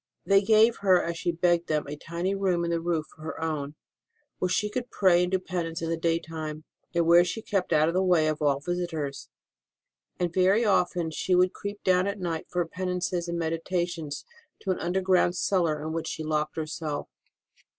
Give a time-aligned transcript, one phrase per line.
[0.25, 3.39] They gave her, as she begged them, a tiny room in the roof for her
[3.39, 3.75] own,
[4.39, 6.63] where she could pray and do penance in the daytime,
[6.95, 9.29] and where she kept out of the way of all visitors;
[10.19, 14.25] and very often she would creep down at night for her penances and meditations
[14.61, 17.07] to an underground cellar into which she locked herself.